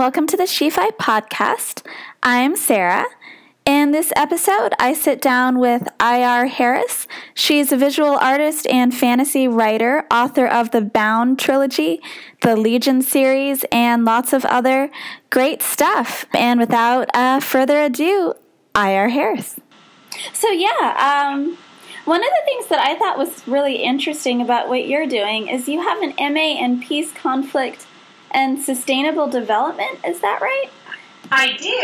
[0.00, 1.86] welcome to the SheFi podcast.
[2.22, 3.04] I'm Sarah.
[3.66, 6.46] In this episode, I sit down with I.R.
[6.46, 7.06] Harris.
[7.34, 12.00] She's a visual artist and fantasy writer, author of the Bound trilogy,
[12.40, 14.90] the Legion series, and lots of other
[15.28, 16.24] great stuff.
[16.32, 18.32] And without uh, further ado,
[18.74, 19.10] I.R.
[19.10, 19.60] Harris.
[20.32, 21.58] So, yeah, um,
[22.06, 25.68] one of the things that I thought was really interesting about what you're doing is
[25.68, 27.86] you have an MA in peace, conflict,
[28.30, 29.98] and sustainable development.
[30.04, 30.70] Is that right?
[31.30, 31.80] I do.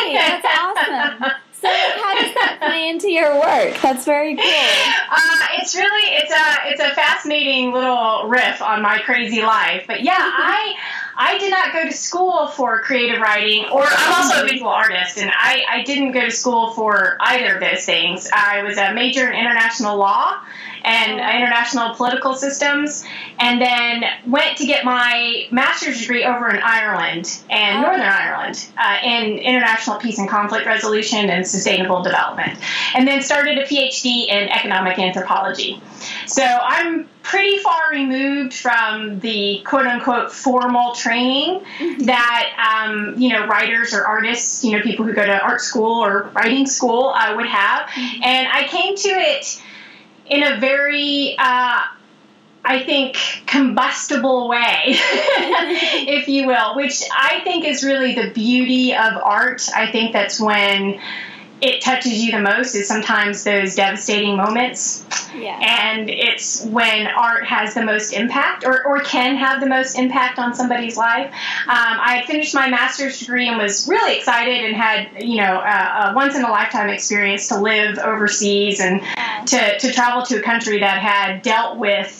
[0.00, 1.38] Great, that's awesome.
[1.62, 3.80] So, how does that play into your work?
[3.80, 4.44] That's very cool.
[4.44, 9.84] Uh, it's really it's a it's a fascinating little riff on my crazy life.
[9.86, 10.74] But yeah, I
[11.16, 15.18] I did not go to school for creative writing, or I'm also a visual artist,
[15.18, 18.28] and I, I didn't go to school for either of those things.
[18.32, 20.42] I was a major in international law
[20.84, 23.04] and international political systems,
[23.38, 28.98] and then went to get my master's degree over in Ireland and Northern Ireland uh,
[29.02, 32.58] in international peace and conflict resolution and sustainable development,
[32.94, 35.80] and then started a PhD in economic anthropology.
[36.26, 42.04] So I'm pretty far removed from the quote unquote formal training mm-hmm.
[42.04, 46.04] that um, you know writers or artists, you know people who go to art school
[46.04, 48.22] or writing school uh, would have, mm-hmm.
[48.22, 49.62] and I came to it
[50.32, 51.80] in a very uh,
[52.64, 53.16] I think
[53.46, 59.68] combustible way, if you will, which I think is really the beauty of art.
[59.74, 61.00] I think that's when
[61.62, 65.04] it touches you the most is sometimes those devastating moments.
[65.32, 65.56] Yeah.
[65.62, 70.40] And it's when art has the most impact or, or can have the most impact
[70.40, 71.26] on somebody's life.
[71.26, 71.32] Um,
[71.68, 76.10] I had finished my master's degree and was really excited and had, you know, a,
[76.10, 79.00] a once in a lifetime experience to live overseas and
[79.46, 82.18] to, to travel to a country that had dealt with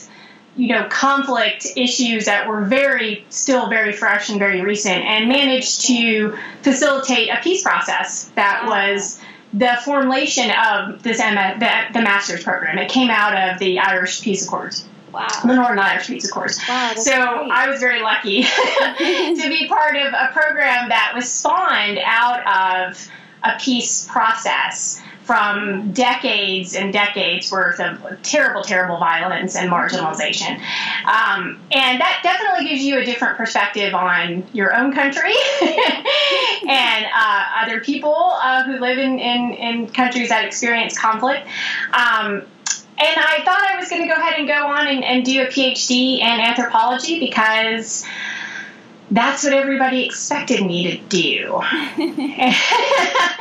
[0.55, 5.81] you know conflict issues that were very still very fresh and very recent and managed
[5.87, 9.19] to facilitate a peace process that was
[9.53, 12.79] the formulation of this the, the master's program.
[12.79, 14.87] It came out of the Irish Peace Accords.
[15.13, 15.29] Wow.
[15.45, 16.59] The Northern Irish Peace Accords.
[16.67, 17.51] Wow, so great.
[17.51, 18.43] I was very lucky
[19.43, 23.09] to be part of a program that was spawned out of
[23.43, 30.57] a peace process from decades and decades worth of terrible, terrible violence and marginalization.
[31.05, 37.45] Um, and that definitely gives you a different perspective on your own country and uh,
[37.63, 41.47] other people uh, who live in, in, in, countries that experience conflict.
[41.93, 42.43] Um,
[42.99, 45.43] and I thought I was going to go ahead and go on and, and do
[45.43, 48.05] a PhD in anthropology because
[49.13, 51.61] that's what everybody expected me to do.
[51.97, 52.43] mm-hmm.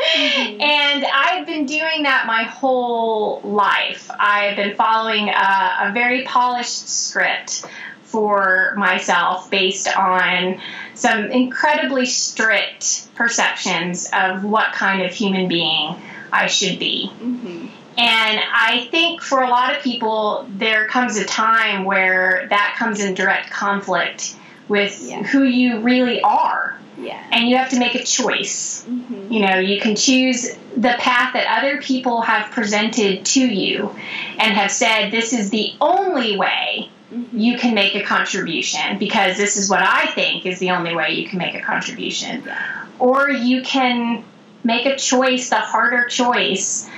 [0.61, 4.11] And I've been doing that my whole life.
[4.19, 7.65] I've been following a, a very polished script
[8.03, 10.59] for myself based on
[10.95, 15.95] some incredibly strict perceptions of what kind of human being
[16.31, 17.09] I should be.
[17.13, 17.67] Mm-hmm.
[17.97, 22.99] And I think for a lot of people, there comes a time where that comes
[22.99, 24.35] in direct conflict
[24.71, 25.21] with yeah.
[25.21, 26.79] who you really are.
[26.97, 27.21] Yeah.
[27.31, 28.85] And you have to make a choice.
[28.85, 29.31] Mm-hmm.
[29.31, 33.93] You know, you can choose the path that other people have presented to you
[34.39, 37.37] and have said, this is the only way mm-hmm.
[37.37, 41.11] you can make a contribution because this is what I think is the only way
[41.11, 42.43] you can make a contribution.
[42.45, 42.87] Yeah.
[42.97, 44.23] Or you can
[44.63, 46.89] make a choice, the harder choice,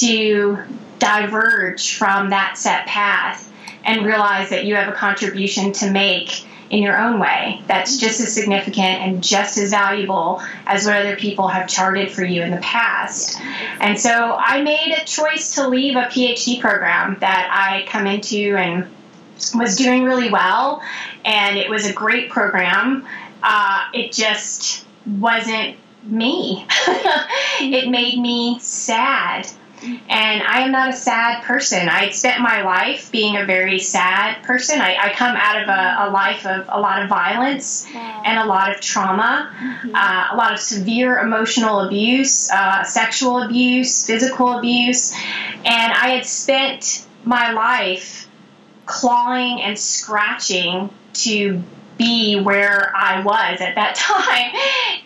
[0.00, 0.58] to
[0.98, 3.50] diverge from that set path
[3.84, 8.18] and realize that you have a contribution to make in your own way that's just
[8.18, 12.50] as significant and just as valuable as what other people have charted for you in
[12.50, 13.38] the past.
[13.78, 18.56] And so I made a choice to leave a PhD program that I come into
[18.56, 18.90] and
[19.54, 20.82] was doing really well,
[21.26, 23.06] and it was a great program.
[23.42, 26.66] Uh, it just wasn't me.
[27.60, 29.46] it made me sad
[29.82, 31.88] and I am not a sad person.
[31.88, 34.80] I had spent my life being a very sad person.
[34.80, 38.22] I, I come out of a, a, life of a lot of violence wow.
[38.24, 39.94] and a lot of trauma, mm-hmm.
[39.94, 45.12] uh, a lot of severe emotional abuse, uh, sexual abuse, physical abuse.
[45.64, 48.28] And I had spent my life
[48.86, 51.62] clawing and scratching to
[51.98, 54.52] be where I was at that time.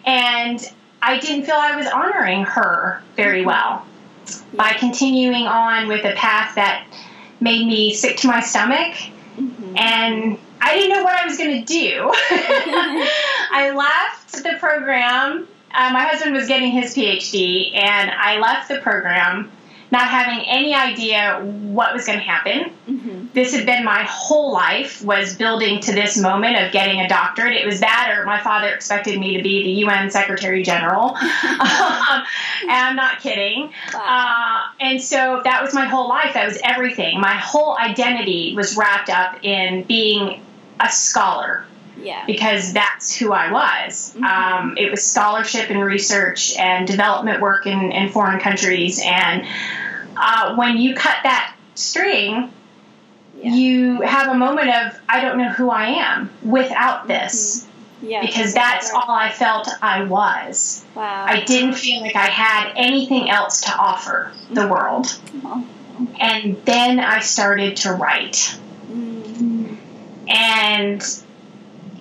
[0.04, 0.72] And
[1.02, 3.48] I didn't feel I was honoring her very mm-hmm.
[3.48, 3.86] well
[4.54, 6.86] by continuing on with a path that
[7.40, 8.94] made me sick to my stomach.
[9.36, 9.76] Mm-hmm.
[9.76, 12.10] And I didn't know what I was going to do.
[13.50, 15.46] I left the program.
[15.74, 19.50] Uh, my husband was getting his PhD, and I left the program
[19.90, 22.72] not having any idea what was going to happen.
[22.88, 23.26] Mm-hmm.
[23.32, 27.52] This had been my whole life was building to this moment of getting a doctorate.
[27.54, 32.24] It was that, or my father expected me to be the UN Secretary General, um,
[32.68, 33.72] I'm not kidding.
[33.92, 34.02] Wow.
[34.06, 36.34] Uh, and so that was my whole life.
[36.34, 37.20] That was everything.
[37.20, 40.42] My whole identity was wrapped up in being
[40.80, 41.64] a scholar.
[41.98, 42.24] Yeah.
[42.26, 44.14] Because that's who I was.
[44.14, 44.24] Mm-hmm.
[44.24, 49.00] Um, it was scholarship and research and development work in, in foreign countries.
[49.04, 49.46] And
[50.16, 52.52] uh, when you cut that string,
[53.38, 53.54] yeah.
[53.54, 57.08] you have a moment of, I don't know who I am without mm-hmm.
[57.08, 57.62] this.
[57.62, 57.72] Mm-hmm.
[58.02, 60.84] Yeah, because that's all I felt I was.
[60.94, 61.24] Wow.
[61.26, 64.70] I didn't feel like I had anything else to offer the mm-hmm.
[64.70, 65.18] world.
[66.20, 68.58] And then I started to write.
[68.92, 69.76] Mm-hmm.
[70.28, 71.02] And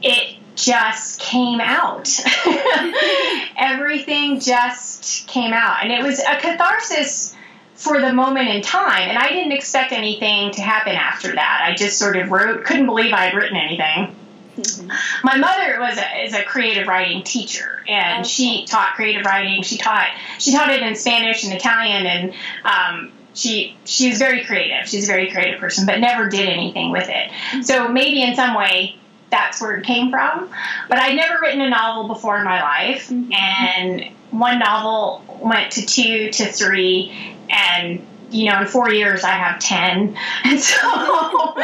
[0.05, 2.07] it just came out.
[3.57, 5.83] Everything just came out.
[5.83, 7.35] And it was a catharsis
[7.73, 9.09] for the moment in time.
[9.09, 11.61] And I didn't expect anything to happen after that.
[11.65, 14.15] I just sort of wrote, couldn't believe I had written anything.
[14.57, 14.87] Mm-hmm.
[15.23, 18.29] My mother was a, is a creative writing teacher, and okay.
[18.29, 19.63] she taught creative writing.
[19.63, 20.07] She taught
[20.39, 24.87] she taught it in Spanish and Italian, and um, she she was very creative.
[24.87, 27.31] She's a very creative person, but never did anything with it.
[27.31, 27.61] Mm-hmm.
[27.63, 28.97] So maybe in some way
[29.29, 30.49] that's where it came from.
[30.87, 33.31] But I'd never written a novel before in my life, mm-hmm.
[33.33, 39.31] and one novel went to two to three, and you know, in four years I
[39.31, 40.77] have ten, and so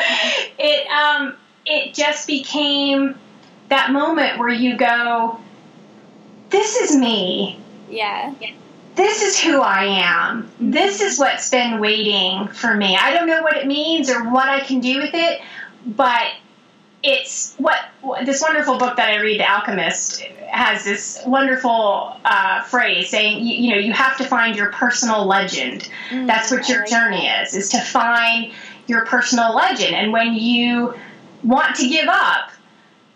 [0.59, 1.35] it um,
[1.65, 3.15] it just became
[3.69, 5.39] that moment where you go,
[6.49, 7.59] "This is me."
[7.89, 8.33] Yeah.
[8.95, 10.43] This is who I am.
[10.43, 10.71] Mm-hmm.
[10.71, 12.97] This is what's been waiting for me.
[12.97, 15.41] I don't know what it means or what I can do with it,
[15.85, 16.27] but
[17.03, 17.77] it's what
[18.25, 23.56] this wonderful book that I read, The Alchemist, has this wonderful uh, phrase saying, you,
[23.56, 25.89] you, know, you have to find your personal legend.
[26.09, 28.51] Mm, That's what your journey is, is to find
[28.88, 29.95] your personal legend.
[29.95, 30.94] And when you
[31.44, 32.51] want to give up,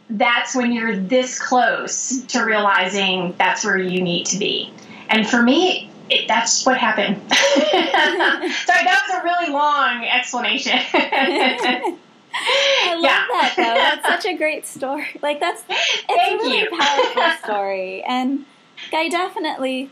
[0.09, 4.71] that's when you're this close to realizing that's where you need to be.
[5.09, 7.17] And for me, it, that's what happened.
[7.33, 10.79] Sorry, that was a really long explanation.
[12.35, 13.25] I love yeah.
[13.31, 13.63] that though.
[13.63, 15.07] That's such a great story.
[15.21, 16.69] Like that's it's Thank a really you.
[16.77, 18.03] powerful story.
[18.03, 18.45] And
[18.93, 19.89] I definitely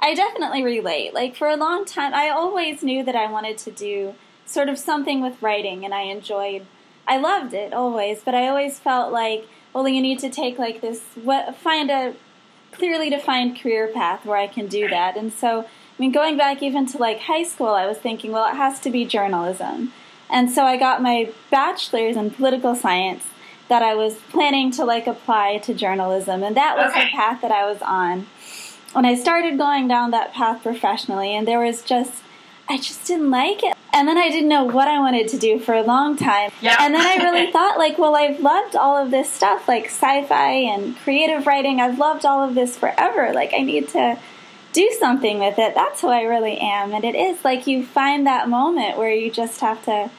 [0.00, 1.14] I definitely relate.
[1.14, 4.14] Like for a long time I always knew that I wanted to do
[4.44, 6.66] sort of something with writing and I enjoyed
[7.08, 10.80] I loved it always, but I always felt like well you need to take like
[10.80, 12.14] this what find a
[12.72, 15.16] clearly defined career path where I can do that.
[15.16, 15.66] And so I
[15.98, 18.90] mean going back even to like high school I was thinking well it has to
[18.90, 19.92] be journalism
[20.30, 23.24] and so I got my bachelor's in political science
[23.68, 26.42] that I was planning to like apply to journalism.
[26.42, 27.04] And that was okay.
[27.04, 28.26] the path that I was on.
[28.92, 32.22] When I started going down that path professionally, and there was just,
[32.68, 33.76] I just didn't like it.
[33.92, 36.50] And then I didn't know what I wanted to do for a long time.
[36.60, 36.76] Yeah.
[36.80, 40.24] And then I really thought, like, well, I've loved all of this stuff, like sci
[40.24, 41.80] fi and creative writing.
[41.80, 43.32] I've loved all of this forever.
[43.34, 44.18] Like, I need to
[44.76, 45.74] do something with it.
[45.74, 46.92] That's who I really am.
[46.92, 50.10] And it is like you find that moment where you just have to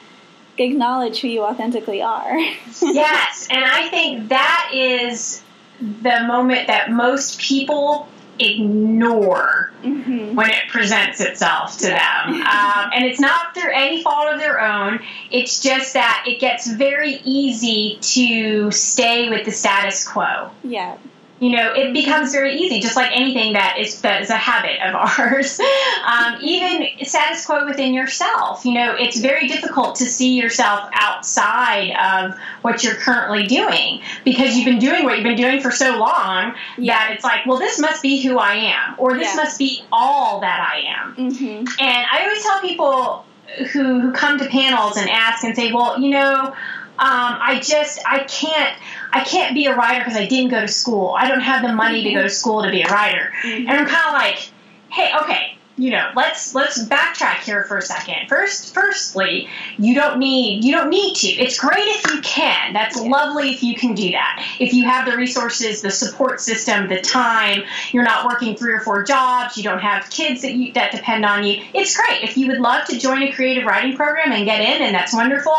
[0.58, 2.36] acknowledge who you authentically are.
[2.82, 5.44] yes, and I think that is
[5.80, 8.08] the moment that most people
[8.40, 10.34] ignore mm-hmm.
[10.34, 12.42] when it presents itself to them.
[12.58, 15.00] Um, and it's not through any fault of their own,
[15.30, 20.50] it's just that it gets very easy to stay with the status quo.
[20.64, 20.96] Yeah
[21.40, 24.80] you know, it becomes very easy, just like anything that is that is a habit
[24.82, 25.60] of ours.
[26.04, 31.92] um, even status quo within yourself, you know, it's very difficult to see yourself outside
[31.92, 35.98] of what you're currently doing because you've been doing what you've been doing for so
[35.98, 36.98] long yeah.
[36.98, 39.42] that it's like, well, this must be who I am, or this yeah.
[39.42, 41.14] must be all that I am.
[41.14, 41.64] Mm-hmm.
[41.80, 43.24] And I always tell people
[43.72, 46.54] who who come to panels and ask and say, well, you know
[46.98, 48.76] um, I just I can't
[49.12, 51.14] I can't be a writer because I didn't go to school.
[51.18, 53.32] I don't have the money to go to school to be a writer.
[53.42, 53.68] Mm-hmm.
[53.68, 54.50] And I'm kind of like,
[54.90, 58.28] hey, okay, you know, let's let's backtrack here for a second.
[58.28, 59.48] First, firstly,
[59.78, 61.28] you don't need you don't need to.
[61.28, 62.72] It's great if you can.
[62.72, 63.08] That's yeah.
[63.08, 64.44] lovely if you can do that.
[64.58, 67.62] If you have the resources, the support system, the time,
[67.92, 71.24] you're not working three or four jobs, you don't have kids that you that depend
[71.24, 71.62] on you.
[71.72, 72.24] It's great.
[72.24, 75.14] If you would love to join a creative writing program and get in and that's
[75.14, 75.56] wonderful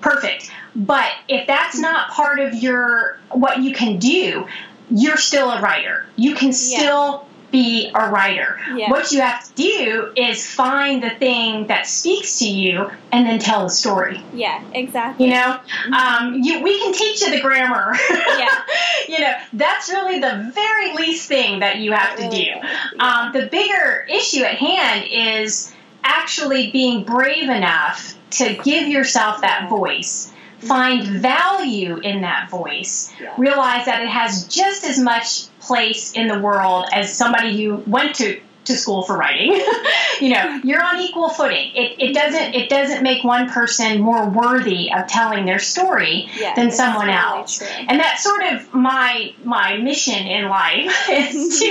[0.00, 0.50] perfect.
[0.76, 4.46] But if that's not part of your what you can do,
[4.90, 6.04] you're still a writer.
[6.16, 7.50] You can still yeah.
[7.50, 8.60] be a writer.
[8.74, 8.90] Yeah.
[8.90, 13.38] What you have to do is find the thing that speaks to you and then
[13.38, 14.22] tell the story.
[14.34, 15.26] Yeah, exactly.
[15.26, 15.94] You know, mm-hmm.
[15.94, 17.96] um, you, we can teach you the grammar.
[18.10, 18.62] Yeah.
[19.08, 22.42] you know, that's really the very least thing that you have to do.
[22.42, 22.76] Yeah.
[22.98, 25.72] Um, the bigger issue at hand is
[26.04, 33.32] actually being brave enough to give yourself that voice find value in that voice Yeah.
[33.36, 38.14] realize that it has just as much place in the world as somebody who went
[38.16, 39.52] to to school for writing
[40.20, 44.28] you know you're on equal footing it, it doesn't it doesn't make one person more
[44.28, 47.66] worthy of telling their story Yeah, than someone really else true.
[47.68, 51.66] and that's sort of my my mission in life is to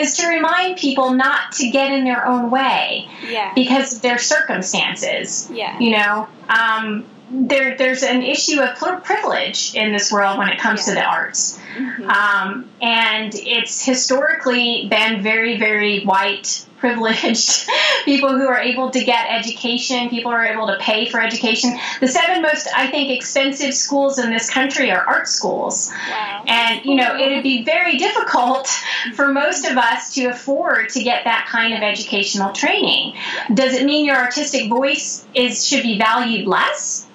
[0.00, 3.52] is to remind people not to get in their own way Yeah.
[3.56, 5.76] because of their circumstances Yeah.
[5.80, 10.84] you know um, there there's an issue of privilege in this world when it comes
[10.86, 11.58] to the arts.
[11.76, 12.08] Mhm.
[12.08, 17.68] um, and it's historically been very very white privileged
[18.04, 21.78] people who are able to get education people are able to pay for education.
[22.00, 25.92] The seven most i think expensive schools in this country are art schools.
[26.10, 26.44] Wow.
[26.46, 28.68] and you know it would be very difficult
[29.14, 33.14] for most of us to afford to get that kind of educational training.
[33.52, 37.06] Does it mean your artistic voice is should be valued less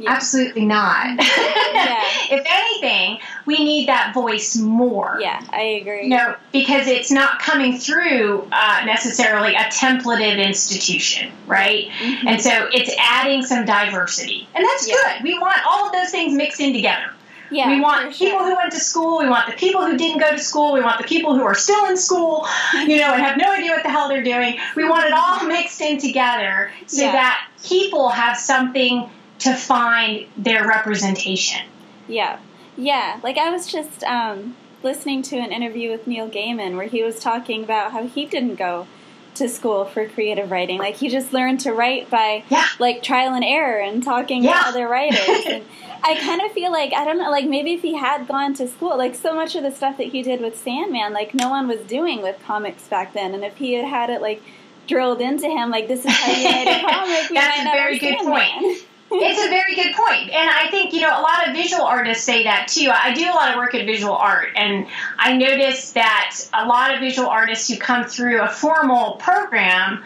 [0.00, 0.12] Yeah.
[0.12, 2.02] absolutely not Yeah.
[2.30, 6.04] if anything we need that voice more Yeah, I agree.
[6.04, 11.88] you know, because it's not coming through uh, necessarily a templated institution, right?
[12.00, 12.26] Mhm.
[12.26, 14.94] And so it's adding some diversity, and that's Yeah.
[14.94, 15.22] good.
[15.24, 17.10] We want all of those things mixed in together.
[17.52, 19.18] yeah, we want for people who went to school.
[19.18, 20.72] We want the people who didn't go to school.
[20.72, 22.46] We want the people who are still in school,
[22.86, 24.56] you know, and have no idea what the hell they're doing.
[24.76, 27.10] We want it all mixed in together so Yeah.
[27.12, 29.10] that people have something
[29.40, 31.66] to find their representation.
[32.08, 32.38] Yeah.
[32.76, 33.20] Yeah.
[33.22, 37.18] Like I was just um, listening to an interview with Neil Gaiman where he was
[37.20, 38.86] talking about how he didn't go
[39.34, 40.78] to school for creative writing.
[40.78, 42.66] Like he just learned to write by Yeah.
[42.78, 44.60] like trial and error and talking Yeah.
[44.60, 45.20] to other writers.
[45.46, 45.64] And
[46.02, 48.66] I kind of feel like I don't know, like maybe if he had gone to
[48.66, 51.68] school, like so much of the stuff that he did with Sandman, like no one
[51.68, 53.34] was doing with comics back then.
[53.34, 54.42] And if he had had it like
[54.86, 57.76] drilled into him, like this is how you write a comic, we That's might a
[57.76, 58.50] very good Sandman.
[58.62, 58.86] point.
[59.12, 60.30] It's a very good point.
[60.30, 62.90] And i think you know a lot of visual artists say that too.
[62.92, 64.48] I do a lot of work in visual art.
[64.56, 64.86] And
[65.18, 70.04] i notice that a lot of visual artists who come through a formal program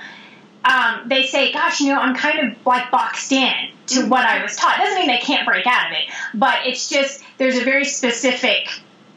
[0.65, 3.53] um, they say gosh you know i'm kind of like boxed in
[3.87, 4.79] to what i was taught.
[4.79, 8.69] Doesn't mean they can't break out of it but it's just there's a very specific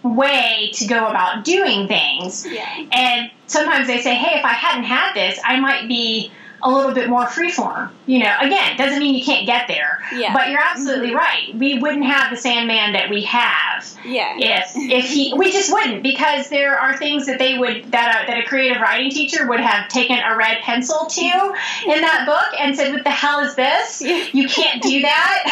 [0.03, 2.46] way to go about doing things.
[2.46, 2.88] Yeah.
[2.91, 6.32] and sometimes they say, hey, if I hadn't had this, I might be
[6.64, 7.92] a little bit more freeform.
[8.08, 10.00] You know, again, doesn't mean you can't get there.
[10.14, 10.34] Yeah.
[10.34, 11.54] But you're absolutely right.
[11.56, 14.34] We wouldn't have the Sandman that we have Yeah.
[14.38, 18.28] if if he we just wouldn't because there are things that they would that a,
[18.28, 21.22] that a creative writing teacher would have taken a red pencil to
[21.86, 24.02] in that book and said, "What the hell is this?
[24.02, 25.44] You can't do that."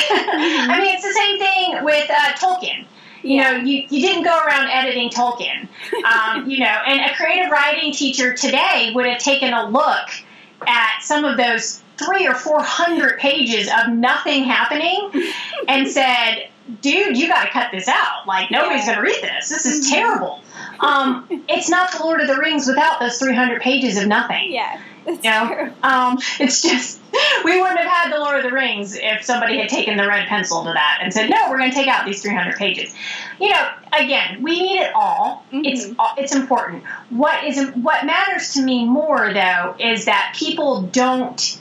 [0.70, 2.86] I mean, it's the same thing with uh, Tolkien.
[3.22, 3.52] You Yeah.
[3.52, 5.68] know, you, you didn't go around editing Tolkien.
[6.06, 10.10] Um, you know, and a creative writing teacher today would have taken a look
[10.68, 15.12] at some of those three or four hundred pages of nothing happening
[15.68, 16.50] and said,
[16.82, 18.28] dude, you got to cut this out.
[18.28, 19.50] Like, nobody's going to read this.
[19.50, 19.90] This is Mhm.
[19.92, 20.42] terrible.
[20.80, 24.52] Um, it's not the Lord of the Rings without those 300 pages of nothing.
[24.52, 24.80] Yeah.
[25.22, 25.72] That's You know, true.
[25.84, 27.00] um, it's just
[27.44, 30.28] we wouldn't have had the Lord of the Rings if somebody had taken the red
[30.28, 32.94] pencil to that and said, "No, we're going to take out these 300 pages."
[33.40, 35.46] You know, again, we need it all.
[35.52, 35.96] It's Mhm.
[36.18, 36.84] it's important.
[37.10, 41.60] What is what matters to me more though is that people don't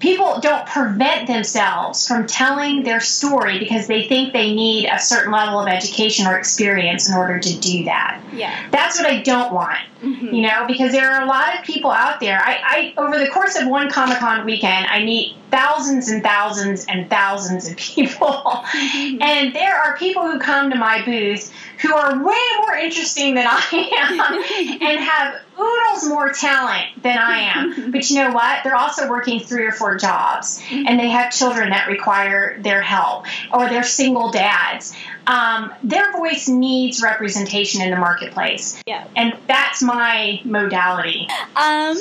[0.00, 5.32] people don't prevent themselves from telling their story because they think they need a certain
[5.32, 8.20] level of education or experience in order to do that.
[8.32, 8.54] Yeah.
[8.70, 10.32] That's what I don't want Mhm.
[10.32, 13.28] you know because there are a lot of people out there I, I over the
[13.30, 19.52] course of one comic-con weekend i meet thousands and thousands and thousands of people and
[19.52, 23.62] there are people who come to my booth who are way more interesting than i
[23.72, 29.08] am and have oodles more talent than i am but you know what they're also
[29.08, 33.82] working three or four jobs and they have children that require their help or they're
[33.82, 34.94] single dads
[35.26, 39.06] um, their voice needs representation in the marketplace Yeah.
[39.14, 41.28] and that's my modality.
[41.54, 41.98] Um,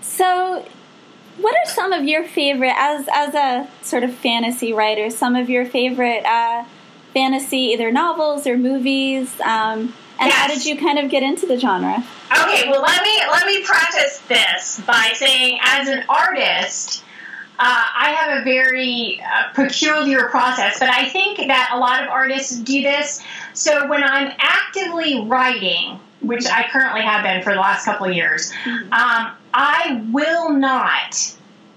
[0.00, 0.64] so,
[1.38, 5.48] what are some of your favorite, as as a sort of fantasy writer, some of
[5.50, 6.64] your favorite uh,
[7.16, 9.40] fantasy either novels or movies?
[9.40, 12.04] Um, and how did you kind of get into the genre?
[12.30, 17.02] Okay, well let me let me preface this by saying, as an artist,
[17.58, 22.10] uh, I have a very uh, peculiar process, but I think that a lot of
[22.10, 23.22] artists do this.
[23.54, 28.14] So when I'm actively writing, which I currently have been for the last couple of
[28.14, 31.34] years, um, I will not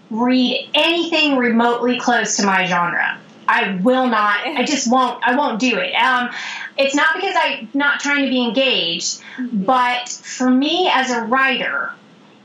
[0.09, 3.17] read anything remotely close to my genre.
[3.49, 4.45] I will not.
[4.45, 5.23] I just won't.
[5.27, 5.93] I won't do it.
[5.93, 6.29] Um,
[6.77, 11.91] it's not because I'm not trying to be engaged, but for me as a writer,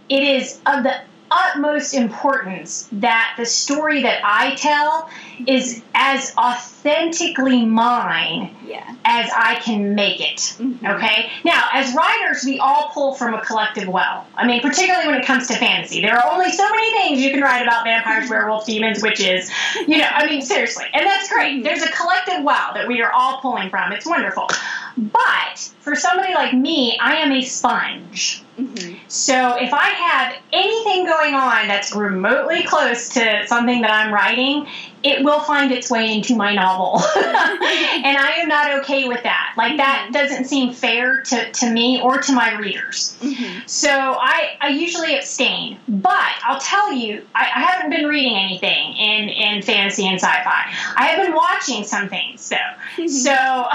[0.09, 0.95] it is of the
[1.35, 5.09] utmost importance that the story that I tell
[5.47, 8.85] is as authentically mine Yeah.
[9.05, 10.39] as I can make it.
[10.59, 10.95] Mhm.
[10.97, 11.31] Okay?
[11.43, 14.27] Now, as writers, we all pull from a collective well.
[14.37, 16.01] I mean, particularly when it comes to fantasy.
[16.01, 19.51] There are only so many things you can write about vampires, werewolves, demons, witches.
[19.87, 20.85] You know, I mean, seriously.
[20.93, 21.65] And that's great.
[21.65, 23.93] There's a collective well that we are all pulling from.
[23.93, 24.49] It's wonderful.
[24.97, 28.43] But for somebody like me, I am a sponge.
[28.59, 28.97] Mhm.
[29.09, 34.67] So if I have anything going on that's remotely close to something that I'm writing,
[35.03, 37.03] it will find its way into my novel.
[37.17, 39.55] and I am not okay with that.
[39.57, 43.17] Like that doesn't seem fair to, to me or to my readers.
[43.21, 43.69] Mhm.
[43.69, 45.79] So I, I usually abstain.
[45.89, 50.73] But I'll tell you, I, I haven't been reading anything in, in fantasy and sci-fi.
[50.97, 52.57] I have been watching some things though.
[53.09, 53.33] So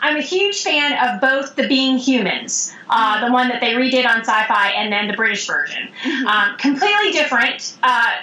[0.00, 4.06] I'm a huge fan of both the Being Humans, uh, the one that they redid
[4.06, 5.88] on sci-fi, and then the British version.
[6.26, 7.76] Um, completely different.
[7.82, 8.22] Uh,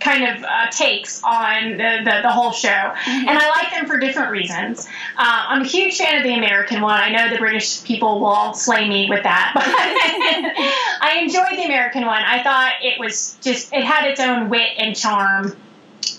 [0.00, 2.68] kind of uh, takes on the, the, the whole show.
[2.68, 4.86] And i like them for different reasons.
[5.16, 7.00] Uh, i'm a huge fan of the american one.
[7.00, 9.64] I know the british people will slay me with that but
[11.00, 12.22] i enjoyed the american one.
[12.22, 15.56] I thought it was just it had its own wit and charm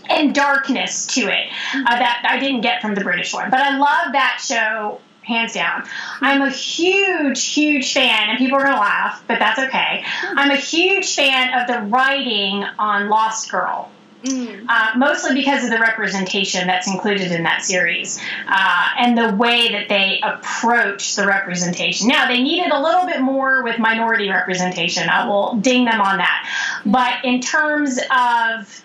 [0.10, 3.50] and darkness to it uh, that I didn't get from the British one.
[3.50, 5.84] But I love that show hands down.
[6.22, 10.04] I'm a huge, huge fan, and people are gonna laugh, but that's okay.
[10.24, 13.92] I'm a huge fan of the writing on Lost Girl.
[14.24, 14.66] Mm.
[14.68, 19.72] Uh, mostly because of the representation that's included in that series uh, and the way
[19.74, 22.08] that they approach the representation.
[22.08, 25.08] Now, they needed a little bit more with minority representation.
[25.08, 26.82] I will ding them on that.
[26.84, 28.84] But in terms of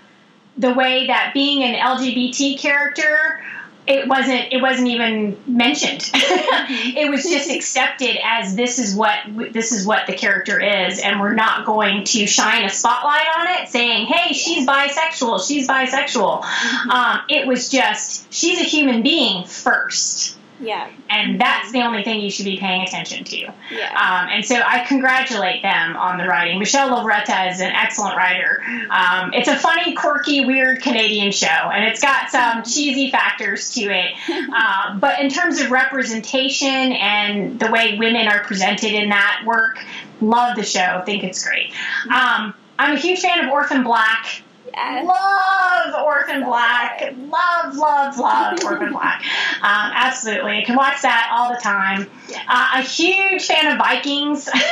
[0.58, 3.42] the way that being an LGBT character,
[3.86, 6.08] it wasn't it wasn't even mentioned.
[6.14, 9.18] it was just accepted as this is what
[9.52, 13.46] this is what the character is, and we're not going to shine a spotlight on
[13.48, 15.46] it, saying, "Hey, she's bisexual.
[15.46, 16.44] She's bisexual."
[16.88, 20.88] Um, it was just she's a human being first, Yeah.
[21.10, 23.36] and that's the only thing you should be paying attention to.
[23.70, 23.90] Yeah.
[23.90, 26.58] Um, and so I congratulate them on the writing.
[26.58, 28.62] Michelle Lovretta is an excellent writer.
[28.90, 33.82] Um, it's a funny, quirky, weird Canadian show, and it's got some cheesy factors to
[33.82, 34.12] it.
[34.54, 39.78] Uh, but in terms of representation and the way women are presented in that work,
[40.20, 41.02] love the show.
[41.06, 41.72] Think it's great.
[42.12, 44.42] Um, I'm a huge fan of Orphan Black.
[44.74, 45.06] Yes.
[45.06, 47.14] Love Orphan Black.
[47.16, 49.22] Love, love, love Orphan Black.
[49.62, 50.58] Um, absolutely.
[50.58, 52.08] I can watch that all the time.
[52.48, 54.48] Uh, a huge fan of Vikings.
[54.48, 54.62] um,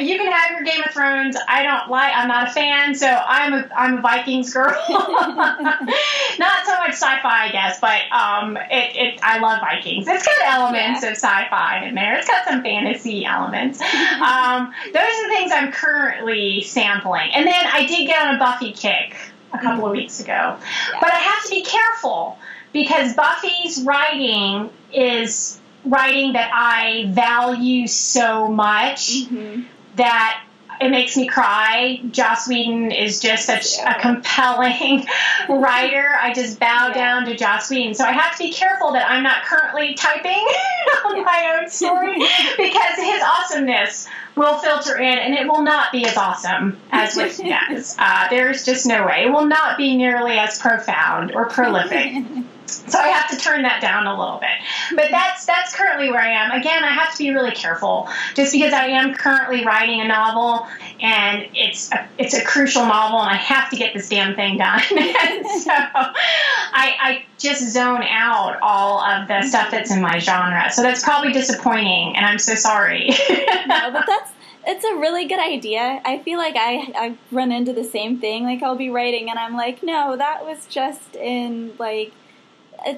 [0.00, 1.36] you can have your Game of Thrones.
[1.48, 2.12] I don't like.
[2.14, 4.74] I'm not a fan, so I'm a I'm a Vikings girl.
[4.88, 10.08] not so much sci-fi, I guess, but um, it, it I love Vikings.
[10.08, 12.16] It's got elements of sci-fi in there.
[12.18, 13.80] It's got some fantasy elements.
[13.80, 18.38] Um, those are the things I'm currently sampling, and then I did get on a
[18.38, 19.16] Buffy kick
[19.52, 20.56] a couple of weeks ago,
[21.00, 22.38] but I have to be careful
[22.72, 29.64] because Buffy's writing is writing that I value so much Mhm.
[29.96, 30.42] that
[30.80, 32.00] it makes me cry.
[32.10, 35.06] Joss Whedon is just such a compelling
[35.48, 36.16] writer.
[36.20, 36.94] I just bow Yeah.
[36.94, 37.94] down to Joss Whedon.
[37.94, 40.32] So I have to be careful that I'm not currently typing
[41.04, 42.14] on my own story
[42.56, 47.38] because his awesomeness will filter in and it will not be as awesome as with
[47.42, 47.96] Nez.
[47.98, 49.24] Uh, there's just no way.
[49.26, 52.24] It will not be nearly as profound or prolific.
[52.70, 54.96] So I have to turn that down a little bit.
[54.96, 56.52] But that's that's currently where I am.
[56.52, 60.66] Again, I have to be really careful just because I am currently writing a novel
[61.00, 64.58] and it's a, it's a crucial novel and I have to get this damn thing
[64.58, 64.82] done.
[64.90, 70.70] and so I, I just zone out all of the stuff that's in my genre.
[70.70, 73.08] So that's probably disappointing and I'm so sorry.
[73.66, 74.32] no, but that's
[74.66, 76.00] it's a really good idea.
[76.04, 78.44] I feel like I I run into the same thing.
[78.44, 82.12] Like I'll be writing and I'm like, no, that was just in like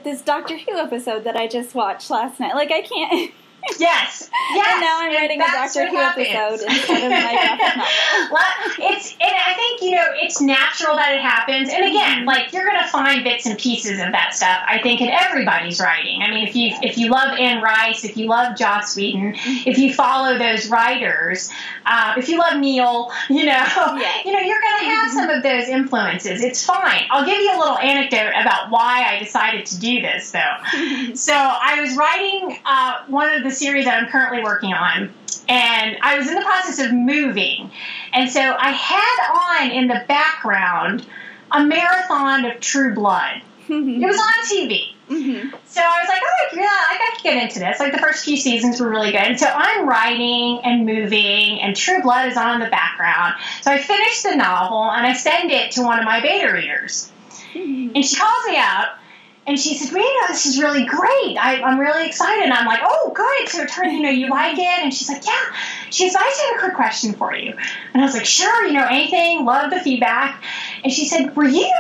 [0.04, 2.54] this Doctor Who episode that I just watched last night.
[2.54, 3.32] Like I can't.
[3.79, 4.29] yes.
[4.55, 4.72] Yes.
[4.75, 8.33] and now I'm writing a Doctor Who episode instead of my graphic novel.
[8.33, 11.68] well, it's and I think you know it's natural that it happens.
[11.70, 14.62] And again, like you're gonna find bits and pieces of that stuff.
[14.66, 16.22] I think in everybody's writing.
[16.22, 19.79] I mean, if you if you love Anne Rice, if you love Joss Whedon, if
[19.79, 21.51] you follow those writers,
[21.87, 24.12] uh, if you love Neil, you know, Yeah.
[24.25, 26.42] you know you're gonna have some of those influences.
[26.42, 27.03] It's fine.
[27.11, 30.40] I'll give you a little anecdote about why I decided to do this, though.
[31.14, 35.12] So I was writing uh, one of the series that I'm currently working on,
[35.48, 37.70] and I was in the process of moving,
[38.12, 41.06] and so I had on in the background
[41.50, 43.42] a marathon of True Blood.
[43.68, 44.92] It was on TV.
[45.08, 45.54] Mm-hmm.
[45.66, 47.80] So I was like, oh, yeah, I got to get into this.
[47.80, 49.20] Like the first few seasons were really good.
[49.20, 53.34] And so I'm writing and moving, and True Blood is on in the background.
[53.60, 57.10] So I finish the novel and I send it to one of my beta readers.
[57.54, 57.96] Mm-hmm.
[57.96, 58.98] And she calls me up
[59.44, 61.37] and she said, Rena, this is really great.
[61.37, 62.44] I, am really excited.
[62.44, 63.48] And I'm like, oh, good.
[63.48, 64.35] So it turned, you know, you mm-hmm.
[64.35, 64.85] like it?
[64.85, 65.57] And she's like, yeah.
[65.90, 67.52] She says, I just have a quick question for you.
[67.92, 69.44] And I was like, sure, you know, anything.
[69.44, 70.42] Love the feedback.
[70.85, 71.72] And she said, were you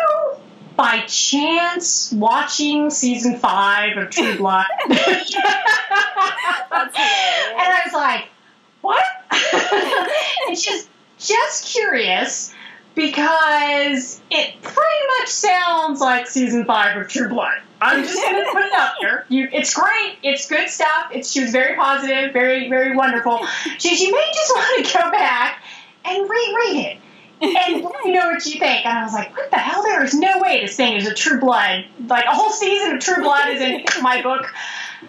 [0.76, 4.66] by chance watching season five of True Blood?
[4.88, 4.98] and
[6.98, 8.24] I was like,
[8.80, 9.04] what?
[10.48, 12.51] and she's just curious
[12.94, 17.58] because it pretty much sounds like season five of True Blood.
[17.80, 19.26] I'm just going to put it out there.
[19.28, 20.18] You, it's great.
[20.22, 21.10] It's good stuff.
[21.12, 23.40] It's, she was very positive, very, very wonderful.
[23.78, 25.62] She you may just want to go back
[26.04, 26.98] and reread it.
[27.42, 28.86] And let me know what you think.
[28.86, 29.82] And I was like, what the hell?
[29.82, 31.86] There is no way this thing is a True Blood.
[32.06, 34.52] Like, a whole season of True Blood is in my book.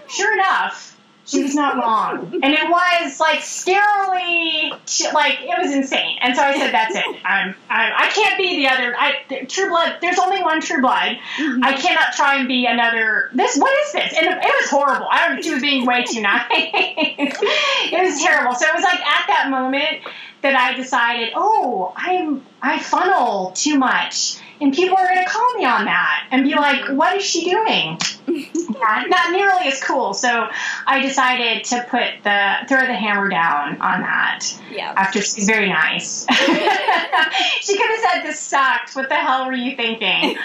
[0.07, 0.92] Sure enough,
[1.25, 2.39] she was not wrong.
[2.43, 4.71] And it was like scarily,
[5.13, 6.17] like it was insane.
[6.21, 7.05] And so I said, "That's it.
[7.25, 8.95] I'm, I'm I can't be the other.
[8.97, 9.97] I, True Blood.
[10.01, 11.17] There's only one True Blood.
[11.37, 11.63] Mm-hmm.
[11.63, 13.29] I cannot try and be another.
[13.33, 13.57] This.
[13.57, 14.13] What is this?
[14.17, 15.07] And it was horrible.
[15.09, 15.43] I don't.
[15.43, 16.45] She was being way too nice.
[16.51, 18.55] it was terrible.
[18.55, 20.01] So it was like at that moment
[20.41, 25.53] that I decided, oh, I'm I funnel too much, and people are going to call
[25.55, 27.99] me on that and be like, what is she doing?
[28.27, 30.13] yeah, not nearly as cool.
[30.13, 30.47] So
[30.87, 34.45] I decided to put the throw the hammer down on that.
[34.71, 34.93] Yeah.
[34.95, 36.25] After she's very nice.
[37.59, 38.95] she could have said this sucked.
[38.95, 40.37] What the hell were you thinking?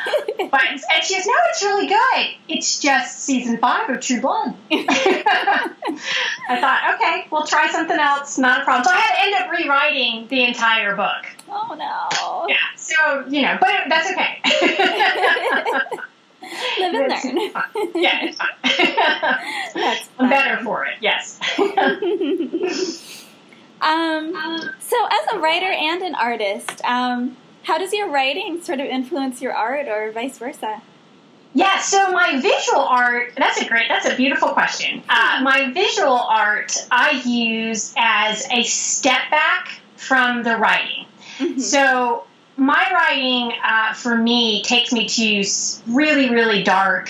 [0.50, 2.26] but and she goes, no, it's really good.
[2.48, 4.56] It's just season five of True Blood.
[4.72, 8.36] I thought, okay, we'll try something else.
[8.36, 8.84] Not a problem.
[8.84, 11.24] So I had to end up rewriting the entire book.
[11.50, 12.46] Oh no.
[12.48, 12.56] Yeah.
[12.76, 14.40] So you know, but that's okay.
[16.78, 17.50] Live and learn.
[17.94, 18.48] Yeah, it's fine.
[19.74, 20.94] That's I'm better for it.
[21.00, 21.38] Yes.
[23.80, 24.70] um.
[24.80, 29.42] So, as a writer and an artist, um, how does your writing sort of influence
[29.42, 30.80] your art, or vice versa?
[31.54, 35.02] Yeah, so my visual art, that's a great, that's a beautiful question.
[35.08, 41.06] Uh, my visual art I use as a step back from the writing.
[41.38, 41.58] Mm-hmm.
[41.58, 42.27] So
[42.58, 45.44] my writing uh, for me takes me to
[45.86, 47.08] really, really dark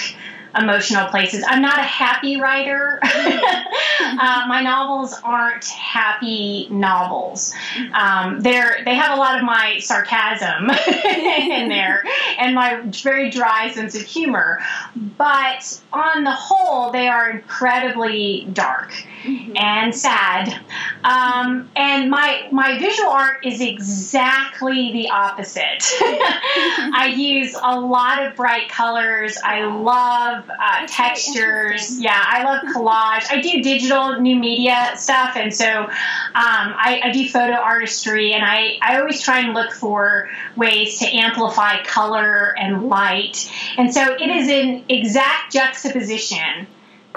[0.56, 1.44] emotional places.
[1.46, 3.00] I'm not a happy writer.
[3.02, 7.54] uh, my novels aren't happy novels.
[7.92, 10.70] Um, they're they have a lot of my sarcasm
[11.04, 12.04] in there
[12.38, 14.58] and my very dry sense of humor.
[14.96, 19.56] But on the whole, they are incredibly dark mm-hmm.
[19.56, 20.60] and sad.
[21.04, 25.82] Um, and my my visual art is exactly the opposite.
[26.00, 29.38] I use a lot of bright colors.
[29.42, 32.00] I love uh, textures.
[32.00, 33.30] Yeah, I love collage.
[33.30, 35.90] I do digital new media stuff, and so um,
[36.34, 41.06] I, I, do photo artistry, and I, I always try and look for ways to
[41.06, 43.50] amplify color and light.
[43.76, 46.66] And so it is an exact juxtaposition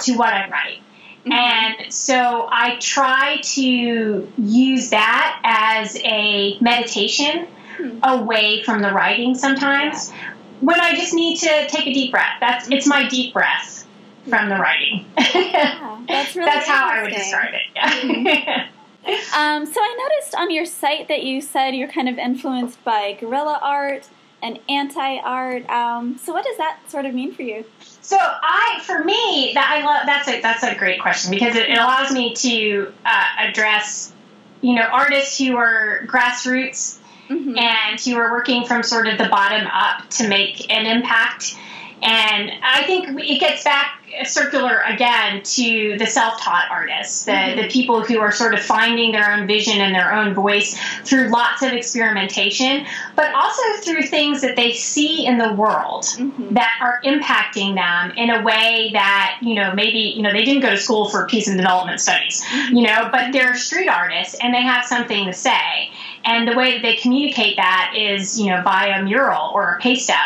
[0.01, 0.81] to what I write.
[1.25, 1.31] Mm-hmm.
[1.31, 7.99] And so I try to use that as a meditation mm-hmm.
[8.03, 10.33] away from the writing sometimes yeah.
[10.61, 12.37] when I just need to take a deep breath.
[12.39, 13.87] That's it's my deep breath
[14.27, 15.05] from the writing.
[15.33, 17.61] Yeah, that's really That's how I would describe it.
[17.75, 17.89] Yeah.
[17.91, 18.73] Mm-hmm.
[19.03, 23.17] Um, so I noticed on your site that you said you're kind of influenced by
[23.19, 24.07] guerrilla art
[24.41, 25.69] and anti art.
[25.69, 27.65] Um, so what does that sort of mean for you?
[28.01, 30.05] So I, for me, that I love.
[30.05, 34.13] That's a that's a great question because it, it allows me to uh, address,
[34.61, 36.99] you know, artists who are grassroots
[37.29, 37.57] mm-hmm.
[37.57, 41.55] and who are working from sort of the bottom up to make an impact.
[42.01, 47.61] And I think it gets back circular again to the self-taught artists, the, mm-hmm.
[47.61, 51.29] the people who are sort of finding their own vision and their own voice through
[51.29, 56.53] lots of experimentation, but also through things that they see in the world mm-hmm.
[56.53, 60.61] that are impacting them in a way that, you know, maybe, you know, they didn't
[60.61, 62.77] go to school for peace and development studies, mm-hmm.
[62.77, 65.89] you know, but they're street artists and they have something to say.
[66.23, 69.79] And the way that they communicate that is, you know, by a mural or a
[69.79, 70.17] paste up.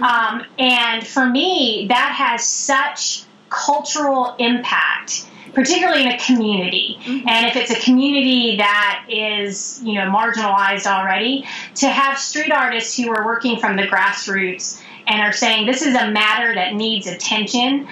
[0.00, 0.04] Mm-hmm.
[0.04, 6.98] Um, and for me, that has such cultural impact particularly in a community.
[7.00, 7.28] Mm-hmm.
[7.28, 12.96] And if it's a community that is, you know, marginalized already, to have street artists
[12.96, 17.06] who are working from the grassroots and are saying this is a matter that needs
[17.06, 17.86] attention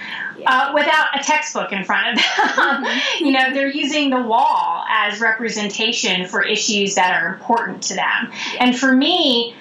[0.46, 2.24] uh, without a textbook in front of them.
[2.24, 3.24] Mm-hmm.
[3.24, 8.32] you know, they're using the wall as representation for issues that are important to them.
[8.58, 9.54] And for me,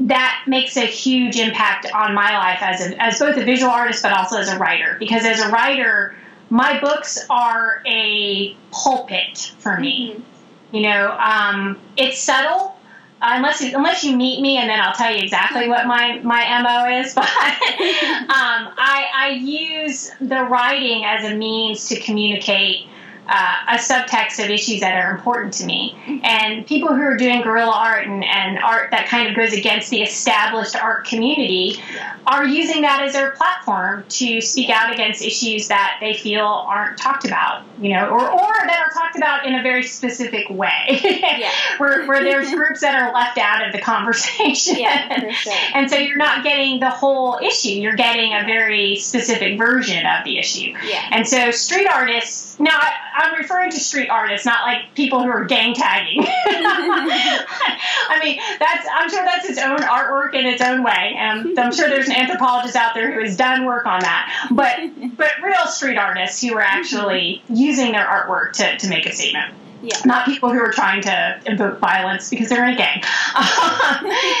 [0.00, 4.02] that makes a huge impact on my life as a, as both a visual artist
[4.02, 6.14] but also as a writer because as a writer
[6.48, 10.76] my books are a pulpit for me mm-hmm.
[10.76, 12.76] you know um, it's subtle
[13.22, 16.18] uh, unless you, unless you meet me and then I'll tell you exactly what my
[16.20, 22.86] my mo is but um, I, I use the writing as a means to communicate
[23.28, 25.96] uh, a subtext of issues that are important to me.
[26.24, 29.90] And people who are doing guerrilla art and, and art that kind of goes against
[29.90, 32.16] the established art community yeah.
[32.26, 36.98] are using that as their platform to speak out against issues that they feel aren't
[36.98, 40.82] talked about, you know, or, or that are talked about in a very specific way,
[40.88, 41.50] yeah.
[41.78, 44.76] where, where there's groups that are left out of the conversation.
[44.78, 45.52] Yeah, sure.
[45.74, 50.24] And so you're not getting the whole issue, you're getting a very specific version of
[50.24, 50.72] the issue.
[50.84, 51.06] Yeah.
[51.10, 55.28] And so street artists, now I, I'm referring to street artists, not like people who
[55.28, 56.24] are gang tagging.
[56.26, 61.72] I mean, that's I'm sure that's its own artwork in its own way, and I'm
[61.72, 64.48] sure there's an anthropologist out there who has done work on that.
[64.50, 64.78] But
[65.16, 69.54] but real street artists who are actually using their artwork to, to make a statement.
[69.82, 69.98] Yeah.
[70.04, 73.02] Not people who are trying to invoke violence because they're in a gang.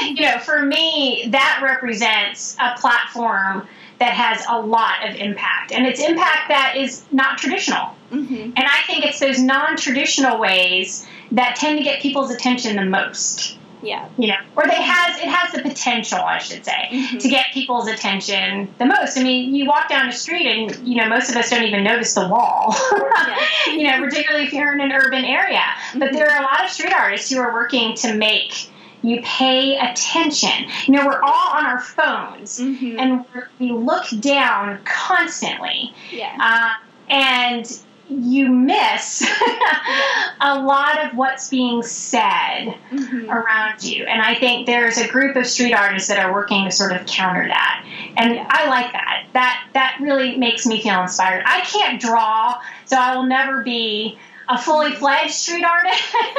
[0.14, 3.66] you know, for me, that represents a platform
[4.00, 5.72] that has a lot of impact.
[5.72, 7.94] And it's impact that is not traditional.
[8.10, 8.34] Mm-hmm.
[8.34, 12.84] And I think it's those non traditional ways that tend to get people's attention the
[12.84, 13.58] most.
[13.82, 14.08] Yeah.
[14.18, 17.18] You know, or they has it has the potential, I should say, mm-hmm.
[17.18, 19.16] to get people's attention the most.
[19.16, 21.84] I mean, you walk down the street and you know most of us don't even
[21.84, 22.74] notice the wall.
[22.92, 23.38] yeah.
[23.68, 25.58] you know, particularly if you're in an urban area.
[25.58, 25.98] Mm-hmm.
[25.98, 28.70] But there are a lot of street artists who are working to make
[29.02, 30.68] you pay attention.
[30.86, 32.98] You know, we're all on our phones mm-hmm.
[32.98, 33.24] and
[33.58, 35.94] we look down constantly.
[36.10, 36.36] Yeah.
[36.40, 39.22] Uh, and you miss
[40.40, 43.30] a lot of what's being said mm-hmm.
[43.30, 44.04] around you.
[44.04, 47.06] And I think there's a group of street artists that are working to sort of
[47.06, 47.86] counter that.
[48.16, 48.46] And yeah.
[48.50, 49.26] I like that.
[49.32, 51.44] That that really makes me feel inspired.
[51.46, 54.18] I can't draw, so I will never be
[54.50, 56.02] a fully fledged street artist,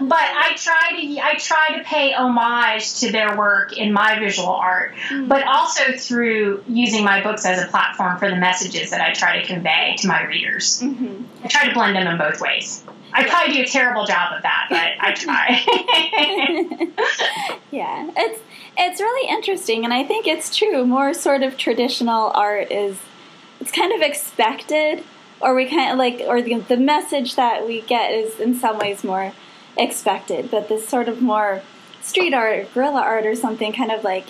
[0.00, 4.48] but I try to I try to pay homage to their work in my visual
[4.48, 5.28] art, mm-hmm.
[5.28, 9.40] but also through using my books as a platform for the messages that I try
[9.40, 10.80] to convey to my readers.
[10.80, 11.22] Mm-hmm.
[11.44, 12.82] I try to blend them in both ways.
[13.12, 15.62] I probably do a terrible job of that, but I try.
[17.70, 18.40] yeah, it's
[18.76, 20.84] it's really interesting, and I think it's true.
[20.84, 22.98] More sort of traditional art is
[23.60, 25.04] it's kind of expected
[25.40, 28.78] or we kind of like, or the, the message that we get is in some
[28.78, 29.32] ways more
[29.76, 31.62] expected, but this sort of more
[32.02, 34.26] street art, or guerrilla art, or something kind of like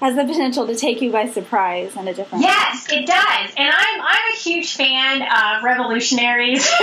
[0.00, 2.98] has the potential to take you by surprise in a different yes way.
[2.98, 6.68] it does and i'm i'm a huge fan of revolutionaries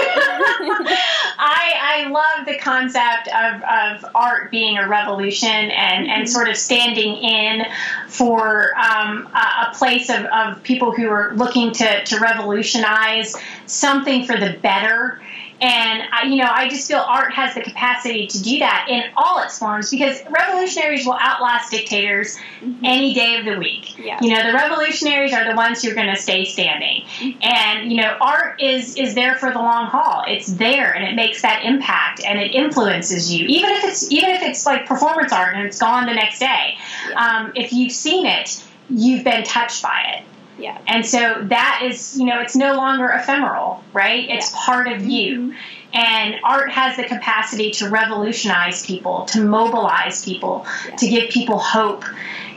[1.37, 6.25] i i love the concept of of art being a revolution and and mm-hmm.
[6.25, 7.65] sort of standing in
[8.07, 14.25] for um, a, a, place of, of people who are looking to to revolutionize something
[14.25, 15.21] for the better
[15.61, 19.03] and I, you know, I just feel art has the capacity to do that in
[19.15, 22.83] all its forms because revolutionaries will outlast dictators mm-hmm.
[22.83, 23.95] any day of the week.
[23.97, 24.17] Yeah.
[24.21, 27.03] You know, the revolutionaries are the ones who are going to stay standing.
[27.05, 27.39] Mm-hmm.
[27.43, 30.23] And you know, art is is there for the long haul.
[30.27, 33.45] It's there and it makes that impact and it influences you.
[33.45, 36.77] Even if it's even if it's like performance art and it's gone the next day.
[37.07, 37.23] Yeah.
[37.23, 40.23] Um, if you've seen it, you've been touched by it.
[40.61, 40.79] Yeah.
[40.87, 44.29] And so that is, you know, it's no longer ephemeral, right?
[44.29, 44.59] It's yeah.
[44.59, 45.39] part of you.
[45.39, 45.57] Mm-hmm.
[45.93, 50.95] And art has the capacity to revolutionize people, to mobilize people, yeah.
[50.95, 52.05] to give people hope.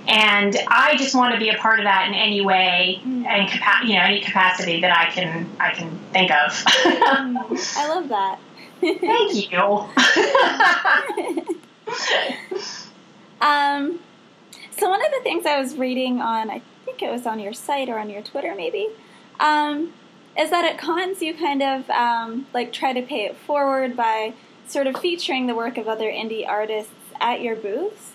[0.06, 3.24] And I just want to be a part of that in any way mm-hmm.
[3.26, 6.52] and capa- you know any capacity that I can I can think of.
[6.52, 8.38] mm, I love that.
[8.80, 9.58] Thank you.
[13.46, 13.98] um,
[14.78, 17.52] so one of the things I was reading on I think it was on your
[17.52, 18.88] site or on your Twitter maybe,
[19.40, 19.92] um,
[20.38, 24.34] is that at cons you kind of um, like try to pay it forward by
[24.66, 28.12] sort of featuring the work of other indie artists at your booths.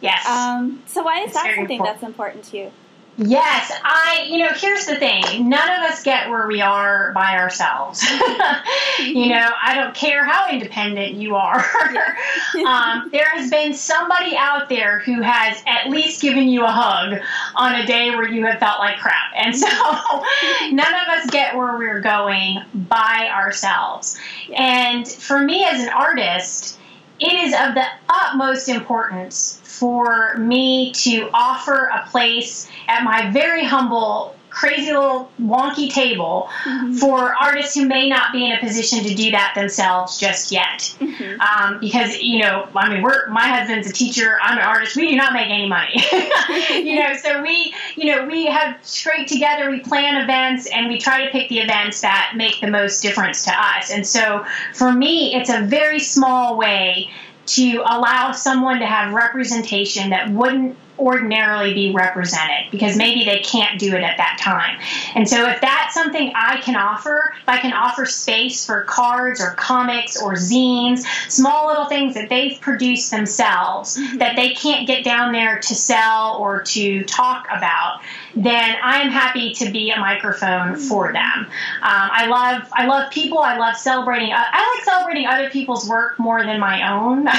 [0.00, 0.26] Yes.
[0.26, 2.00] Um, so why is it's that something important.
[2.00, 2.72] that's important to you?
[3.18, 5.48] Yes, I, you know, here's the thing.
[5.48, 8.02] None of us get where we are by ourselves.
[9.00, 11.56] you know, I don't care how independent you are.
[12.66, 17.18] um, there has been somebody out there who has at least given you a hug
[17.54, 19.32] on a day where you have felt like crap.
[19.34, 19.66] And so
[20.72, 24.18] none of us get where we're going by ourselves.
[24.54, 26.78] And for me as an artist,
[27.18, 33.64] it is of the utmost importance for me to offer a place at my very
[33.64, 36.94] humble crazy little wonky table mm-hmm.
[36.94, 40.96] for artists who may not be in a position to do that themselves just yet.
[40.98, 41.40] Mm-hmm.
[41.42, 44.38] Um, because you know, I mean, we're my husband's a teacher.
[44.42, 44.96] I'm an artist.
[44.96, 46.02] We do not make any money.
[46.70, 49.70] you know, so we you know we have scraped together.
[49.70, 53.44] We plan events and we try to pick the events that make the most difference
[53.44, 53.90] to us.
[53.90, 57.10] And so for me, it's a very small way
[57.46, 63.78] to allow someone to have representation that wouldn't ordinarily be represented because maybe they can't
[63.78, 64.78] do it at that time.
[65.14, 69.40] And so if that's something I can offer, if I can offer space for cards
[69.40, 74.18] or comics or zines, small little things that they've produced themselves mm-hmm.
[74.18, 78.00] that they can't get down there to sell or to talk about,
[78.34, 81.46] then I'm happy to be a microphone for them.
[81.46, 81.48] Um,
[81.82, 83.38] I love I love people.
[83.38, 84.32] I love celebrating.
[84.32, 87.26] Uh, I like celebrating other people's work more than my own.
[87.28, 87.34] I'll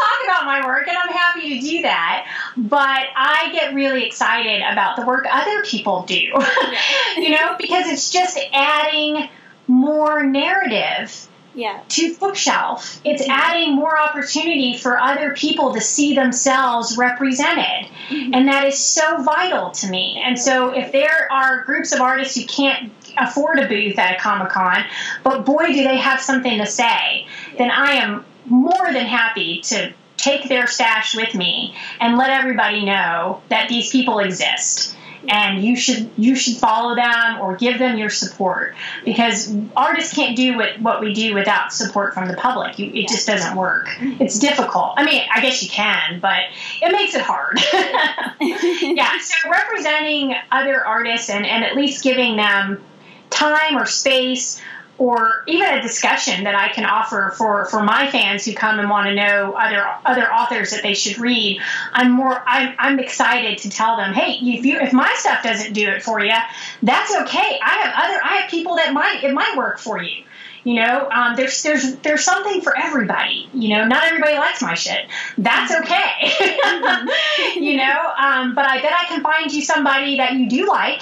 [0.00, 2.26] talk about my work, and I'm happy to do that.
[2.56, 6.14] But I get really excited about the work other people do.
[7.16, 9.28] you know, because it's just adding
[9.66, 11.80] more narrative yeah.
[11.88, 13.00] to bookshelf.
[13.04, 13.30] It's mm-hmm.
[13.30, 17.90] adding more opportunity for other people to see themselves represented.
[18.08, 18.34] Mm-hmm.
[18.34, 20.22] And that is so vital to me.
[20.24, 24.20] And so if there are groups of artists who can't afford a booth at a
[24.20, 24.84] Comic Con,
[25.22, 27.58] but boy, do they have something to say, yeah.
[27.58, 32.84] then I am more than happy to take their stash with me and let everybody
[32.84, 34.96] know that these people exist
[35.28, 40.36] and you should you should follow them or give them your support because artists can't
[40.36, 42.78] do what, what we do without support from the public.
[42.78, 43.88] You, it just doesn't work.
[44.00, 44.94] It's difficult.
[44.96, 46.40] I mean, I guess you can, but
[46.80, 47.60] it makes it hard.
[48.96, 49.18] yeah.
[49.20, 52.82] So representing other artists and, and at least giving them
[53.30, 54.60] time or space
[55.00, 58.90] or even a discussion that I can offer for, for my fans who come and
[58.90, 61.58] want to know other other authors that they should read.
[61.94, 65.72] I'm more I'm, I'm excited to tell them, hey, if you if my stuff doesn't
[65.72, 66.34] do it for you,
[66.82, 67.58] that's okay.
[67.62, 70.22] I have other I have people that might it might work for you.
[70.64, 73.48] You know, um, there's there's there's something for everybody.
[73.54, 75.06] You know, not everybody likes my shit.
[75.38, 77.56] That's okay.
[77.58, 81.00] you know, um, but I bet I can find you somebody that you do like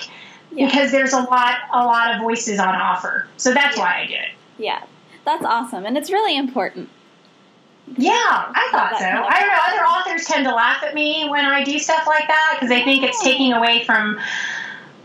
[0.53, 0.67] yeah.
[0.67, 3.27] because there's a lot a lot of voices on offer.
[3.37, 3.83] So that's yeah.
[3.83, 4.31] why I did it.
[4.59, 4.83] Yeah,
[5.25, 6.89] that's awesome, and it's really important.
[7.97, 9.05] Yeah, I thought so.
[9.05, 9.63] Kind of I don't know.
[9.69, 12.83] Other authors tend to laugh at me when I do stuff like that because they
[12.85, 14.21] think it's taking away from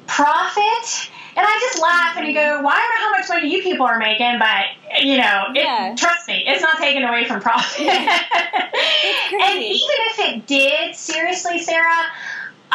[0.08, 1.10] profit.
[1.36, 2.64] And I just laugh and you go, mm-hmm.
[2.64, 4.66] well, I don't know how much money you people are making, but
[5.04, 5.96] you know, it, yeah.
[5.98, 7.80] trust me, it's not taken away from profit.
[7.88, 12.06] and even if it did, seriously, Sarah,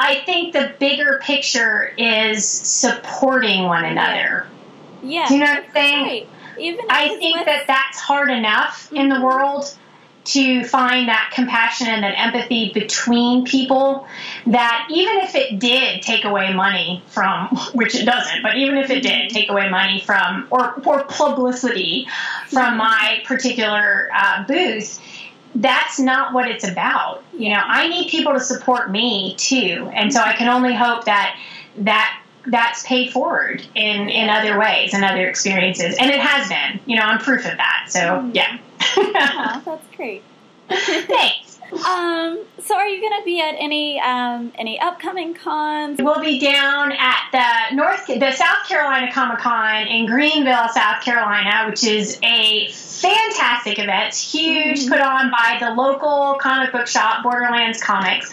[0.01, 4.47] I think the bigger picture is supporting one another.
[5.03, 5.27] Yeah.
[5.27, 6.05] Do you know what I'm saying?
[6.05, 6.29] Right.
[6.57, 7.47] Even I think with...
[7.47, 8.97] that that's hard enough mm-hmm.
[8.97, 9.25] in the mm-hmm.
[9.25, 9.77] world
[10.25, 14.07] to find that compassion and that empathy between people
[14.47, 18.91] that even if it did take away money from which it doesn't but even if
[18.91, 19.35] it did mm-hmm.
[19.35, 22.07] take away money from or, or publicity
[22.49, 22.79] from mm-hmm.
[22.79, 25.01] my particular uh, booth
[25.55, 27.23] that's not what it's about.
[27.33, 31.05] You know, I need people to support me too, and so I can only hope
[31.05, 31.39] that
[31.79, 36.81] that that's paid forward in in other ways and other experiences, and it has been.
[36.87, 37.87] You know, I'm proof of that.
[37.89, 38.35] So mm.
[38.35, 40.23] yeah, oh, that's great.
[40.69, 41.48] Thanks.
[41.72, 46.00] Um, so are you going to be at any um, any upcoming cons?
[46.00, 51.68] We'll be down at the North the South Carolina Comic Con in Greenville, South Carolina,
[51.68, 54.09] which is a fantastic event.
[54.09, 54.92] It's huge, mm-hmm.
[54.92, 58.31] put on by the local comic book shop, Borderlands Comics,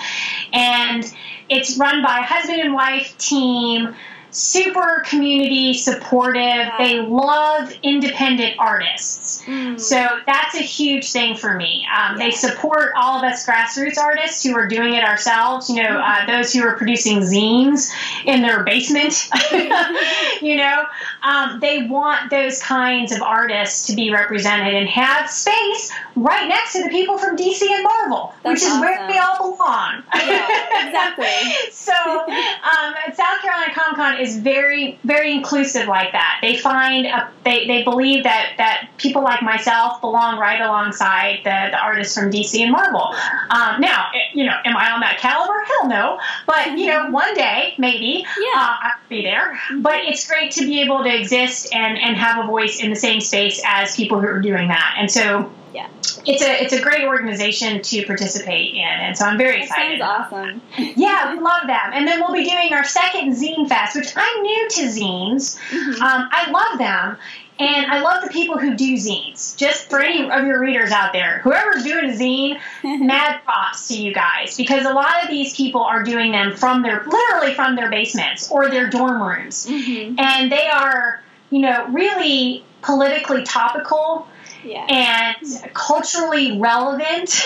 [0.53, 1.03] and
[1.49, 3.93] it's run by a husband and wife team
[4.31, 6.67] super community supportive.
[6.77, 9.24] They love independent artists.
[9.45, 9.79] Mm.
[9.79, 11.85] So that's a huge thing for me.
[11.95, 12.25] Um, yeah.
[12.25, 16.01] They support all of us grassroots artists who are doing it ourselves, you know, mm.
[16.03, 17.91] uh, those who are producing zines
[18.25, 19.29] in their basement.
[20.41, 20.85] you know,
[21.23, 26.73] um, they want those kinds of artists to be represented and have space right next
[26.73, 28.81] to the people from DC and Marvel, that's which is awesome.
[28.81, 30.03] where we all belong.
[30.15, 31.25] Yeah, exactly.
[31.71, 36.39] so um, South Carolina Comic Con is very very inclusive like that.
[36.41, 41.69] They find a, they they believe that that people like myself belong right alongside the,
[41.71, 43.13] the artists from DC and Marvel.
[43.49, 45.63] Um, now, you know, am I on that caliber?
[45.67, 46.19] Hell no.
[46.45, 48.59] But you know, one day maybe yeah.
[48.59, 49.59] uh, I'll be there.
[49.77, 52.95] But it's great to be able to exist and and have a voice in the
[52.95, 54.95] same space as people who are doing that.
[54.97, 55.89] And so yeah.
[56.25, 59.99] It's a it's a great organization to participate in, and so I'm very excited.
[59.99, 60.61] That sounds awesome.
[60.95, 61.91] yeah, we love them.
[61.91, 65.59] And then we'll be doing our second Zine Fest, which I'm new to zines.
[65.69, 66.01] Mm-hmm.
[66.01, 67.17] Um, I love them.
[67.57, 69.55] And I love the people who do zines.
[69.55, 74.01] Just for any of your readers out there, whoever's doing a zine, mad props to
[74.01, 77.75] you guys because a lot of these people are doing them from their literally from
[77.75, 80.19] their basements or their dorm rooms, mm-hmm.
[80.19, 84.27] and they are you know really politically topical
[84.73, 85.35] and
[85.73, 87.29] culturally relevant,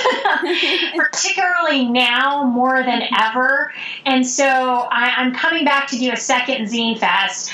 [0.95, 3.74] particularly now more than ever.
[4.05, 7.51] And so I, am coming back to do a second Zine Fest,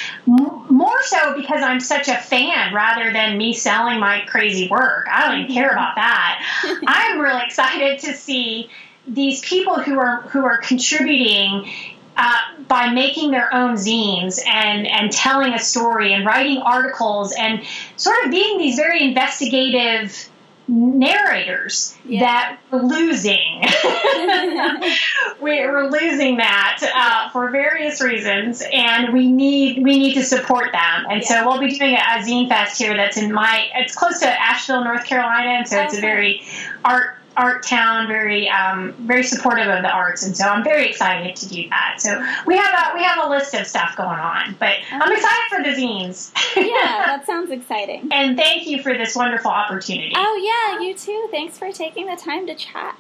[1.06, 5.08] so because I'm such a fan rather than me selling my crazy work.
[5.12, 6.82] I don't even care about that.
[6.88, 8.70] I'm really excited to see
[9.08, 11.72] these people who are who are contributing
[12.18, 12.38] uh,
[12.68, 17.62] by making their own zines and and telling a story and writing articles and
[17.98, 20.30] sort of being these very investigative
[20.68, 22.22] narrators yeah.
[22.22, 23.62] that we're losing.
[25.42, 31.06] we're losing that uh, for various reasons, and we need we need to support them.
[31.10, 31.28] And yeah.
[31.28, 32.96] so we'll be doing a, a zine fest here.
[32.96, 33.68] That's in my.
[33.76, 35.86] It's close to Asheville, North Carolina, and so okay.
[35.86, 36.44] it's a very
[36.84, 41.36] art art town, very um, very supportive of the arts, and so I'm very excited
[41.36, 41.96] to do that.
[42.00, 44.76] So we have a we have a list of stuff going on, but.
[44.92, 46.32] I'm excited for the zines.
[46.56, 46.66] yeah,
[47.06, 48.10] that sounds exciting.
[48.12, 50.14] and thank you for this wonderful opportunity.
[50.16, 51.28] Oh yeah, you too.
[51.32, 52.98] Thanks for taking the time to chat.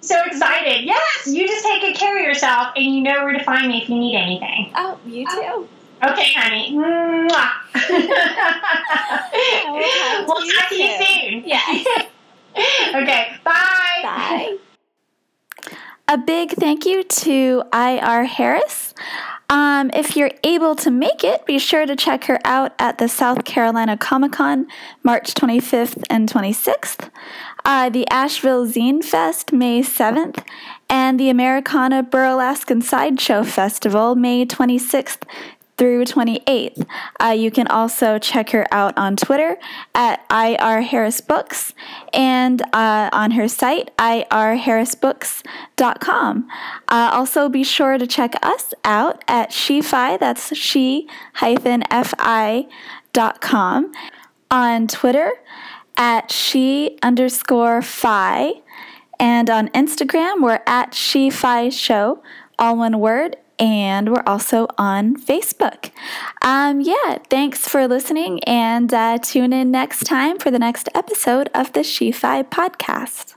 [0.00, 0.84] So excited!
[0.84, 3.82] Yes, you just take good care of yourself, and you know where to find me
[3.82, 4.70] if you need anything.
[4.76, 5.32] Oh, you too.
[5.36, 5.68] Oh.
[6.02, 6.72] Okay, honey.
[6.72, 7.50] Mwah.
[10.26, 11.42] we'll talk to you soon.
[11.46, 12.06] Yes.
[12.94, 14.00] okay, bye.
[14.02, 14.56] Bye.
[16.06, 18.24] A big thank you to I.R.
[18.24, 18.94] Harris.
[19.50, 23.08] Um, if you're able to make it, be sure to check her out at the
[23.08, 24.66] South Carolina Comic Con,
[25.02, 27.10] March 25th and 26th,
[27.64, 30.44] uh, the Asheville Zine Fest, May 7th,
[30.88, 35.22] and the Americana Burlesque and Sideshow Festival, May 26th
[35.76, 36.86] through 28th.
[37.20, 39.56] Uh, you can also check her out on Twitter
[39.94, 41.72] at irharrisbooks
[42.12, 46.48] and uh, on her site, irharrisbooks.com.
[46.88, 51.08] Uh, also, be sure to check us out at SheFi, that's she-fi.com,
[54.50, 55.32] on Twitter
[55.96, 58.52] at she underscore fi,
[59.20, 62.20] and on Instagram, we're at SheFi Show,
[62.58, 65.90] all one word and we're also on Facebook.
[66.42, 71.50] Um, yeah, thanks for listening, and uh, tune in next time for the next episode
[71.54, 73.33] of the SheFi podcast.